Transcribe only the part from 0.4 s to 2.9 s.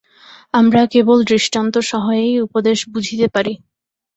আমরা কেবল দৃষ্টান্তসহায়েই উপদেশ